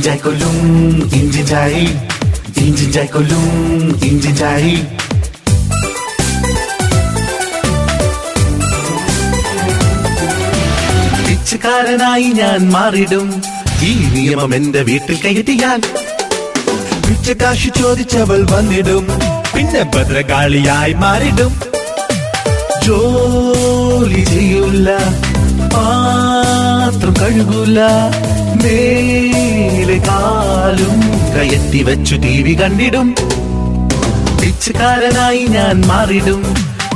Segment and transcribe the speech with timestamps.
[0.00, 0.56] ഇഞ്ചിഞ്ചായി കൊല്ലും
[1.12, 1.82] ഇഞ്ചിഞ്ചായി
[2.58, 3.44] ഇഞ്ചിഞ്ചായി കൊല്ലും
[4.02, 4.74] ഇഞ്ചിഞ്ചായി
[11.26, 13.28] പിച്ചക്കാരനായി ഞാൻ മാറിടും
[13.82, 15.80] ഈ നിയമം എന്റെ വീട്ടിൽ കയറ്റിയാൽ
[17.06, 19.04] പിച്ചക്കാശ് ചോദിച്ചവൾ വന്നിടും
[19.54, 21.52] പിന്നെ ഭദ്രകാളിയായി മാറിടും.
[22.86, 24.88] ജോലി ചെയ്യൂല.
[27.00, 27.80] പാത്രം കഴുകൂല.
[28.62, 30.96] മേലെ കാലും
[31.34, 33.14] കയറ്റി വെച്ചു ടി വി കണ്ടിടും.
[34.42, 36.42] പിച്ചക്കാരനായി ഞാൻ മാറിടും.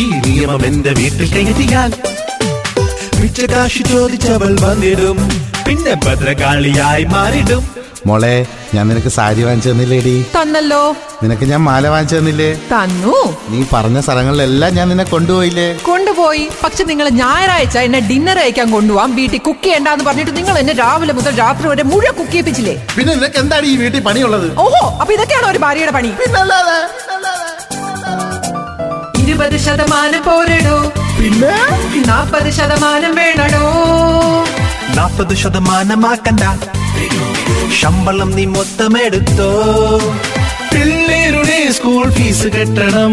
[0.00, 1.90] ഈ നിയമം എന്റെ വീട്ടിൽ കയറ്റിയാൽ
[3.20, 5.18] പിച്ചക്കാശ് ചോദിച്ചവൾ വന്നിടും.
[5.66, 7.62] പിന്നെ ഭദ്രകാളിയായി മാറിടും.
[8.06, 10.26] മോളെ ഞാൻ നിനക്ക് സാരി വാങ്ങിച്ചു തന്നില്ലേടി?
[10.36, 10.96] തന്നല്ലോ.
[11.22, 12.54] നിനക്ക് ഞാൻ മാല വാങ്ങിച്ചു തന്നില്ലേ?
[12.72, 13.14] തന്നു.
[13.48, 15.78] നീ പറഞ്ഞ സ്ഥലങ്ങളിലെല്ലാം ഞാൻ നിന്നെ കൊണ്ടുപോയില്ലേ?
[15.82, 16.48] കൊണ്ടുപോയി.
[16.64, 19.16] പക്ഷെ നിങ്ങൾ ഞായറാഴ്ച എന്നെ ഡിന്നർ അയക്കാൻ കൊണ്ടുപോവാം.
[19.16, 22.76] വീട്ടിൽ കുക്ക് ചെയ്യണ്ടെന്ന് പറഞ്ഞിട്ട് നിങ്ങൾ എന്നെ രാവിലെ മുതൽ രാത്രി വരെ മുഴുവൻ കുക്ക് ചെയ്യിപ്പിച്ചില്ലേ?
[22.96, 24.58] പിന്നെ നിനക്ക് എന്താണ് ഈ വീട്ടിൽ പണിയുള്ളത്?
[24.58, 26.08] ഓഹോ അപ്പൊ ഇതൊക്കെയാണ് ഒരു ഭാര്യയുടെ പണി?
[26.08, 26.78] പിന്നല്ലാതെ.
[29.24, 30.92] ഇരുപത് ശതമാനം പോരടോ.
[31.18, 31.54] പിന്നെ?
[32.06, 33.64] നാപ്പത് ശതമാനം വേണടോ.
[34.94, 36.40] നാൽപ്പത് ശതമാനമാക്കണ്ട.
[37.80, 39.50] ശമ്പളം നീ മൊത്തം എടുത്തോ
[40.72, 43.12] പിള്ളേരുടെ സ്കൂൾ ഫീസ് കെട്ടണം.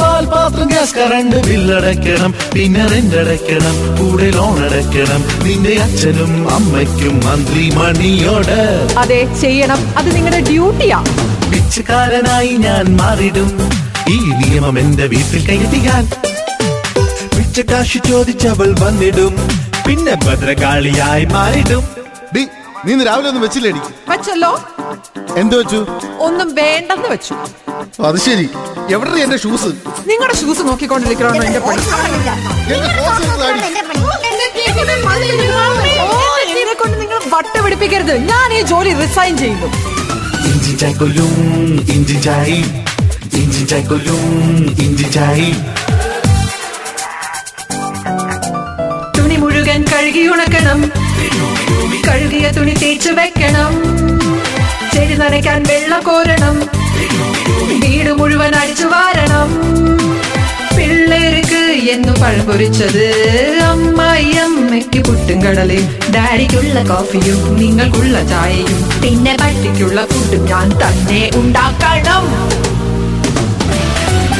[0.00, 3.76] പാൽ പാത്രം ഗ്യാസ് കറണ്ട് ബില്ലടയ്ക്കണം പിന്നെ റെന്റ് അടയ്ക്കണം.
[3.98, 5.22] കൂടെ ലോൺ അടയ്ക്കണം.
[5.44, 8.58] നിന്റെ അച്ഛനും അമ്മയ്ക്കും മന്ത്രി മണിയോട്
[8.98, 9.94] അതെ ചെയ്യണം.
[9.98, 11.04] അത് നിങ്ങളുടെ ഡ്യൂട്ടിയാ.
[11.52, 13.50] പിച്ചക്കാരനായി ഞാൻ മാറിടും
[14.08, 16.04] ഈ നിയമം എന്റെ വീട്ടിൽ കയറ്റിയാൽ
[17.36, 19.64] പിച്ചക്കാശ് ചോദിച്ചവൾ വന്നിടും.
[19.86, 21.84] പിന്നെ ഭദ്രകാളിയായി മാറിടും
[22.34, 22.42] ഡി
[22.84, 24.50] നീ ഇന്ന് രാവിലെ ഒന്നും വെച്ചില്ലേടി വെച്ചല്ലോ.
[25.40, 25.78] എന്ത് വെച്ചു?
[26.26, 27.34] ഒന്നും വേണ്ടെന്ന് വെച്ചു.
[28.08, 28.46] അത് ശരി.
[28.94, 29.70] എവിടെ എന്റെ ഷൂസ്
[30.10, 31.82] നിങ്ങളുടെ ഷൂസ് നോക്കിക്കൊണ്ടിരിക്കണോ എന്റെ പണി
[36.52, 38.14] എന്നെ കൊണ്ട് നിങ്ങൾ വട്ട് പിടിപ്പിക്കരുത്.
[38.30, 39.68] ഞാൻ ഈ ജോലി റിസൈൻ ചെയ്യുന്നു
[40.50, 41.32] ഇഞ്ചിഞ്ചായി കൊല്ലും
[41.94, 42.58] ഇഞ്ചിഞ്ചായി
[43.40, 44.22] ഇഞ്ചിഞ്ചായി കൊല്ലും
[44.84, 45.48] ഇഞ്ചി തുണി
[50.14, 50.80] കഴുകി ഉണക്കണം
[52.08, 53.72] കഴുകിയ തുണി തേച്ചു വെക്കണം.
[54.94, 56.56] ചെടി നനയ്ക്കാൻ വെള്ളം കോരണം.
[57.82, 59.48] വീട് മുഴുവൻ അടിച്ചു വാരണം.
[60.76, 62.46] പിള്ളേർക്ക് എന്നു പഴം
[63.64, 65.88] അമ്മായി അമ്മയ്ക്ക് പുട്ടും കടലയും.
[66.14, 69.02] ഡാഡിക്കുള്ള കോഫിയും നിങ്ങൾക്കുള്ള ചായയും.
[69.02, 72.24] പിന്നെ പട്ടിക്കുള്ള ഫുഡും ഞാൻ തന്നെ ഉണ്ടാക്കണം.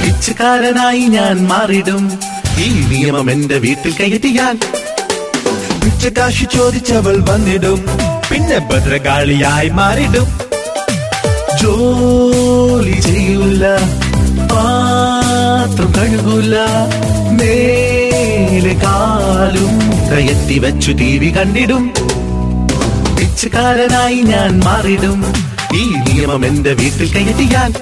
[0.02, 2.04] പിച്ചക്കാരനായി ഞാൻ മാറിടും
[2.64, 4.56] ഈ നിയമം എന്റെ വീട്ടിൽ കയറ്റിയാൽ
[6.04, 7.86] പിച്ചക്കാശ് ചോദിച്ചവൾ വന്നിടും.
[8.30, 10.26] പിന്നെ ഭദ്രകാളിയായി മാറിടും.
[11.62, 13.76] ജോലി ചെയ്യൂല
[14.50, 16.56] പാത്രം കഴുകൂല
[17.30, 19.72] മേലെ കാലും
[20.10, 21.94] കയറ്റി വെച്ചു ടി കണ്ടിടും.
[23.18, 25.24] പിച്ചക്കാരനായി ഞാൻ മാറിടും.
[25.74, 27.72] ഈ നിയമം എന്റെ വീട്ടിൽ കയറ്റിയാൽ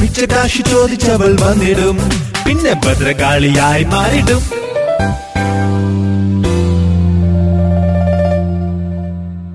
[0.00, 1.98] പിച്ചക്കാശ് ചോദിച്ചവൾ വന്നിടും.
[2.46, 4.61] പിന്നെ ഭദ്രകാളിയായി മാറിടും.